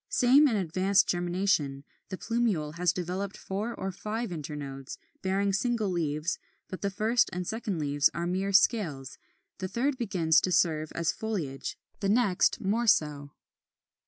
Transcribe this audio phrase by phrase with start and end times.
[0.09, 6.39] Same in advanced germination: the plumule has developed four or five internodes, bearing single leaves;
[6.67, 9.19] but the first and second leaves are mere scales,
[9.59, 13.29] the third begins to serve as foliage; the next more so.